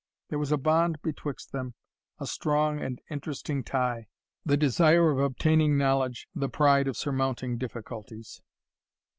There 0.31 0.39
was 0.39 0.51
a 0.51 0.57
bond 0.57 0.99
betwixt 1.03 1.51
them, 1.51 1.75
a 2.17 2.25
strong 2.25 2.79
and 2.79 2.99
interesting 3.11 3.63
tie, 3.63 4.07
the 4.43 4.57
desire 4.57 5.11
of 5.11 5.19
obtaining 5.19 5.77
knowledge, 5.77 6.27
the 6.33 6.49
pride 6.49 6.87
of 6.87 6.97
surmounting 6.97 7.59
difficulties. 7.59 8.41